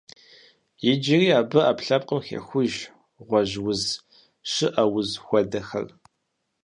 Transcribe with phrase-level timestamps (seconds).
[0.89, 2.73] Иджыри абы ӏэпкълъэпкъым хехуж
[3.27, 3.81] гъуэжь уз,
[4.51, 5.85] щӏыӏэ уз хуэдэхэр.